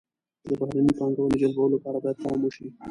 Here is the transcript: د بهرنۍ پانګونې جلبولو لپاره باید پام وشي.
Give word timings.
د 0.47 0.49
بهرنۍ 0.59 0.93
پانګونې 0.99 1.37
جلبولو 1.41 1.73
لپاره 1.75 1.97
باید 2.03 2.17
پام 2.23 2.39
وشي. 2.43 2.67